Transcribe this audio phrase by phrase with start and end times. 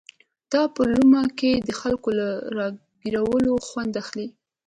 [0.51, 2.67] دا په لومه کې د خلکو له را
[3.01, 4.27] ګيرولو خوند اخلي.